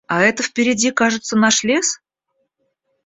А 0.07 0.23
это 0.23 0.41
впереди, 0.41 0.89
кажется, 0.89 1.37
наш 1.37 1.63
лес? 1.63 2.01